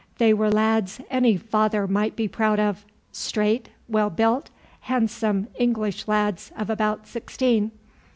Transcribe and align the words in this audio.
They 0.17 0.33
were 0.33 0.49
lads 0.49 0.99
any 1.11 1.37
father 1.37 1.85
might 1.87 2.15
be 2.15 2.27
proud 2.27 2.59
of, 2.59 2.87
straight, 3.11 3.69
well 3.87 4.09
built, 4.09 4.49
handsome 4.79 5.47
English 5.59 6.07
lads 6.07 6.51
of 6.57 6.71
about 6.71 7.05
sixteen. 7.05 7.69